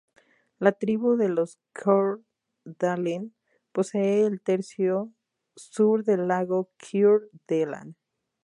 [0.57, 2.21] La tribu de los coeur
[2.79, 3.29] d'Alene
[3.73, 4.97] posee el tercio
[5.69, 7.93] sur del lago Coeur d'Alene.